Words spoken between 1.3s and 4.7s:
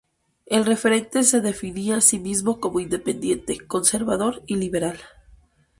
definía a sí mismo como independiente, conservador y